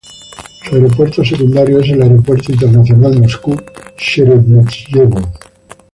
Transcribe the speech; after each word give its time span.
Su 0.63 0.73
aeropuerto 0.73 1.23
secundario 1.23 1.79
es 1.79 1.89
el 1.91 2.01
Aeropuerto 2.01 2.51
Internacional 2.51 3.19
Moscu-Sheremetyevo. 3.19 5.21